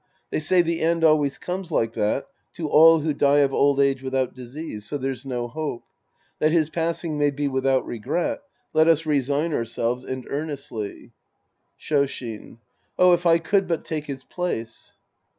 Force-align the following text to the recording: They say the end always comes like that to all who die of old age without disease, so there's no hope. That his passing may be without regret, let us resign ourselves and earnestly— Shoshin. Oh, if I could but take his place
They 0.31 0.39
say 0.39 0.63
the 0.63 0.79
end 0.81 1.03
always 1.03 1.37
comes 1.37 1.69
like 1.69 1.93
that 1.93 2.25
to 2.55 2.67
all 2.67 3.01
who 3.01 3.13
die 3.13 3.41
of 3.41 3.53
old 3.53 3.79
age 3.79 4.01
without 4.01 4.33
disease, 4.33 4.83
so 4.83 4.97
there's 4.97 5.27
no 5.27 5.47
hope. 5.47 5.83
That 6.39 6.51
his 6.51 6.71
passing 6.71 7.19
may 7.19 7.29
be 7.29 7.47
without 7.47 7.85
regret, 7.85 8.41
let 8.73 8.87
us 8.87 9.05
resign 9.05 9.53
ourselves 9.53 10.03
and 10.03 10.25
earnestly— 10.27 11.11
Shoshin. 11.79 12.57
Oh, 12.97 13.13
if 13.13 13.27
I 13.27 13.37
could 13.37 13.67
but 13.67 13.85
take 13.85 14.07
his 14.07 14.23
place 14.23 14.95